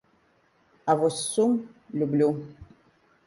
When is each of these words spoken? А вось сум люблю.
А 0.89 0.95
вось 1.01 1.19
сум 1.33 1.51
люблю. 1.99 2.31